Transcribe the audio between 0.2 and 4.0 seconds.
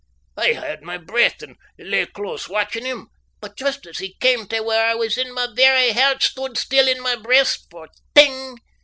I haud my breath and lay close watchin' him, but just as